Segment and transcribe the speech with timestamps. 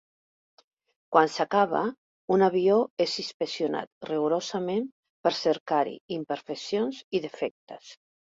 [1.15, 1.81] Quan s'acaba,
[2.35, 4.89] un avió és inspeccionat rigorosament
[5.27, 7.93] per cercar-hi imperfeccions i defectes.